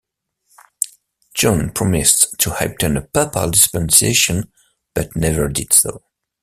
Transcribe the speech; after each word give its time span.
John 1.35 1.69
promised 1.69 2.39
to 2.39 2.55
obtain 2.57 2.97
a 2.97 3.03
papal 3.03 3.51
dispensation, 3.51 4.51
but 4.95 5.15
never 5.15 5.47
did 5.47 5.73
so. 5.73 6.01